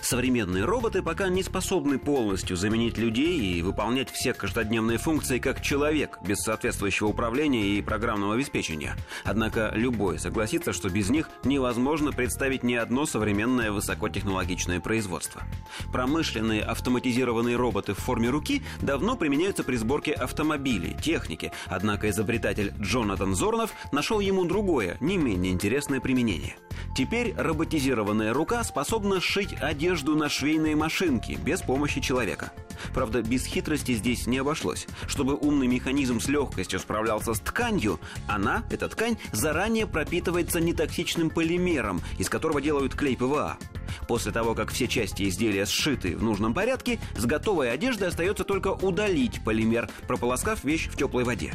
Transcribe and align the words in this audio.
Современные 0.00 0.64
роботы 0.64 1.02
пока 1.02 1.28
не 1.28 1.42
способны 1.42 1.98
полностью 1.98 2.56
заменить 2.56 2.98
людей 2.98 3.38
и 3.38 3.62
выполнять 3.62 4.10
все 4.10 4.34
каждодневные 4.34 4.98
функции 4.98 5.38
как 5.38 5.62
человек, 5.62 6.18
без 6.22 6.38
соответствующего 6.38 7.08
управления 7.08 7.66
и 7.66 7.82
программного 7.82 8.34
обеспечения. 8.34 8.96
Однако 9.24 9.72
любой 9.74 10.18
согласится, 10.18 10.72
что 10.72 10.88
без 10.88 11.10
них 11.10 11.28
невозможно 11.44 12.12
представить 12.12 12.62
ни 12.62 12.74
одно 12.74 13.06
современное 13.06 13.70
высокотехнологичное 13.70 14.80
производство. 14.80 15.42
Промышленные 15.92 16.62
автоматизированные 16.62 17.56
роботы 17.56 17.94
в 17.94 17.98
форме 17.98 18.30
руки 18.30 18.62
давно 18.80 19.16
применяются 19.16 19.64
при 19.64 19.76
сборке 19.76 20.12
автомобилей, 20.12 20.96
техники, 21.02 21.52
однако 21.66 22.10
изобретатель 22.10 22.72
Джонатан 22.80 23.34
Зорнов 23.34 23.72
нашел 23.92 24.20
ему 24.20 24.44
другое, 24.44 24.96
не 25.00 25.16
менее 25.16 25.52
интересное 25.52 26.00
применение. 26.00 26.56
Теперь 26.96 27.34
роботизированная 27.36 28.32
рука 28.32 28.64
способна 28.64 29.20
сшить 29.20 29.52
одежду 29.60 30.16
на 30.16 30.30
швейные 30.30 30.76
машинки 30.76 31.32
без 31.32 31.60
помощи 31.60 32.00
человека. 32.00 32.52
Правда, 32.94 33.20
без 33.20 33.44
хитрости 33.44 33.92
здесь 33.92 34.26
не 34.26 34.38
обошлось. 34.38 34.86
Чтобы 35.06 35.34
умный 35.34 35.66
механизм 35.66 36.20
с 36.20 36.28
легкостью 36.28 36.80
справлялся 36.80 37.34
с 37.34 37.40
тканью, 37.40 38.00
она, 38.26 38.64
эта 38.70 38.88
ткань, 38.88 39.18
заранее 39.32 39.86
пропитывается 39.86 40.58
нетоксичным 40.58 41.28
полимером, 41.28 42.00
из 42.18 42.30
которого 42.30 42.62
делают 42.62 42.94
клей 42.94 43.14
ПВА. 43.14 43.58
После 44.08 44.32
того, 44.32 44.54
как 44.54 44.70
все 44.70 44.88
части 44.88 45.28
изделия 45.28 45.66
сшиты 45.66 46.16
в 46.16 46.22
нужном 46.22 46.54
порядке, 46.54 46.98
с 47.14 47.26
готовой 47.26 47.72
одежды 47.72 48.06
остается 48.06 48.44
только 48.44 48.68
удалить 48.68 49.44
полимер, 49.44 49.90
прополоскав 50.06 50.64
вещь 50.64 50.88
в 50.88 50.96
теплой 50.96 51.24
воде. 51.24 51.52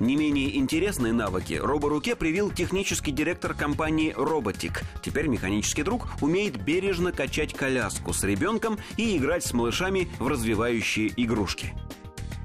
Не 0.00 0.16
менее 0.16 0.56
интересные 0.56 1.12
навыки 1.12 1.60
роборуке 1.62 2.16
привил 2.16 2.50
технический 2.50 3.12
директор 3.12 3.52
компании 3.52 4.14
Robotic. 4.16 4.82
Теперь 5.02 5.26
механический 5.26 5.82
друг 5.82 6.08
умеет 6.22 6.56
бережно 6.64 7.12
качать 7.12 7.52
коляску 7.52 8.14
с 8.14 8.24
ребенком 8.24 8.78
и 8.96 9.18
играть 9.18 9.44
с 9.44 9.52
малышами 9.52 10.08
в 10.18 10.26
развивающие 10.26 11.12
игрушки. 11.18 11.74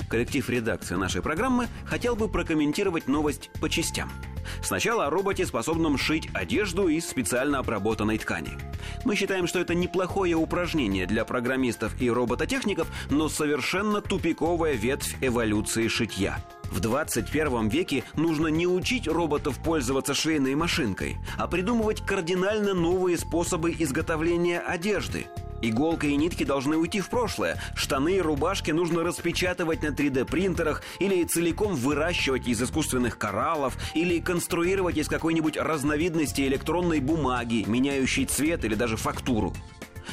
Коллектив 0.10 0.50
редакции 0.50 0.96
нашей 0.96 1.22
программы 1.22 1.68
хотел 1.86 2.18
бы 2.18 2.28
прокомментировать 2.28 3.08
новость 3.08 3.50
по 3.62 3.70
частям. 3.70 4.12
Сначала 4.62 5.08
о 5.08 5.10
роботе, 5.10 5.46
способном 5.46 5.98
шить 5.98 6.28
одежду 6.34 6.90
из 6.90 7.08
специально 7.08 7.60
обработанной 7.60 8.18
ткани. 8.18 8.58
Мы 9.06 9.16
считаем, 9.16 9.48
что 9.48 9.60
это 9.60 9.74
неплохое 9.74 10.36
упражнение 10.36 11.06
для 11.06 11.24
программистов 11.24 12.02
и 12.02 12.12
робототехников, 12.12 12.88
но 13.10 13.30
совершенно 13.30 14.02
тупиковая 14.02 14.74
ветвь 14.74 15.16
эволюции 15.22 15.88
шитья– 15.88 16.44
в 16.72 16.80
21 16.80 17.70
веке 17.70 18.04
нужно 18.16 18.48
не 18.48 18.68
учить 18.68 19.08
роботов 19.08 19.58
пользоваться 19.64 20.14
швейной 20.14 20.56
машинкой, 20.56 21.18
а 21.38 21.48
придумывать 21.48 22.06
кардинально 22.06 22.74
новые 22.74 23.18
способы 23.18 23.74
изготовления 23.78 24.60
одежды. 24.60 25.28
Иголка 25.70 26.08
и 26.08 26.16
нитки 26.16 26.44
должны 26.44 26.78
уйти 26.78 27.00
в 27.00 27.10
прошлое. 27.10 27.62
Штаны 27.76 28.18
и 28.18 28.22
рубашки 28.22 28.72
нужно 28.72 29.04
распечатывать 29.04 29.84
на 29.84 29.88
3D-принтерах 29.88 30.84
или 31.00 31.24
целиком 31.24 31.76
выращивать 31.76 32.48
из 32.48 32.62
искусственных 32.62 33.18
кораллов 33.18 33.78
или 33.94 34.20
конструировать 34.20 34.98
из 34.98 35.08
какой-нибудь 35.08 35.58
разновидности 35.58 36.42
электронной 36.42 37.00
бумаги, 37.00 37.66
меняющей 37.68 38.26
цвет 38.26 38.66
или 38.66 38.76
даже 38.76 38.98
фактуру. 38.98 39.54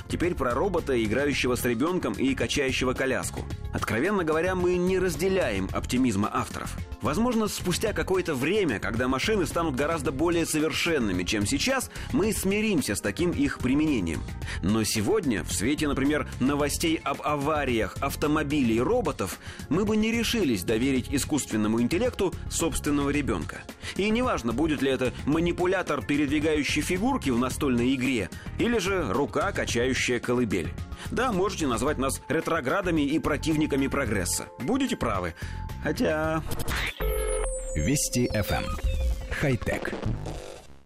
Теперь 0.09 0.35
про 0.35 0.55
робота, 0.55 1.03
играющего 1.03 1.55
с 1.55 1.65
ребенком 1.65 2.13
и 2.15 2.35
качающего 2.35 2.93
коляску. 2.93 3.45
Откровенно 3.73 4.25
говоря, 4.25 4.55
мы 4.55 4.77
не 4.77 4.99
разделяем 4.99 5.69
оптимизма 5.73 6.31
авторов. 6.33 6.77
Возможно, 7.01 7.49
спустя 7.49 7.93
какое-то 7.93 8.35
время, 8.35 8.79
когда 8.79 9.09
машины 9.09 9.47
станут 9.47 9.75
гораздо 9.75 10.13
более 10.13 10.47
совершенными, 10.47 11.25
чем 11.25 11.47
сейчас, 11.47 11.91
мы 12.13 12.33
смиримся 12.33 12.95
с 12.95 13.01
таким 13.01 13.31
их 13.33 13.59
применением. 13.59 14.23
Но 14.63 14.85
сегодня, 14.85 15.43
в 15.43 15.53
свете, 15.53 15.89
например, 15.89 16.29
новостей 16.39 17.01
об 17.03 17.23
авариях 17.23 17.97
автомобилей 18.01 18.77
и 18.77 18.81
роботов, 18.81 19.39
мы 19.69 19.85
бы 19.85 19.97
не 19.97 20.13
решились 20.13 20.63
доверить 20.63 21.09
искусственному 21.11 21.81
интеллекту 21.81 22.33
собственного 22.51 23.11
ребенка. 23.11 23.63
И 23.97 24.09
неважно, 24.11 24.53
будет 24.53 24.81
ли 24.83 24.91
это 24.91 25.13
манипулятор, 25.27 26.05
передвигающий 26.05 26.83
фигурки 26.83 27.31
в 27.31 27.39
настольной 27.39 27.95
игре, 27.95 28.31
или 28.59 28.79
же 28.79 29.13
рука, 29.13 29.51
качающая 29.53 29.82
колыбель. 30.21 30.73
Да, 31.11 31.33
можете 31.33 31.67
назвать 31.67 31.99
нас 31.99 32.21
ретроградами 32.29 33.03
и 33.03 33.19
противниками 33.19 33.87
прогресса. 33.87 34.47
Будете 34.61 34.97
правы. 34.97 35.35
Хотя... 35.83 36.43
Вести 37.75 38.29
FM. 38.29 38.65
Эм. 38.65 38.77
Хай-тек. 39.31 39.93